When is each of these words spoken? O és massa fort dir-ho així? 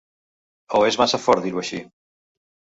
O 0.79 0.81
és 0.87 0.97
massa 1.03 1.21
fort 1.27 1.45
dir-ho 1.45 1.63
així? 1.65 1.85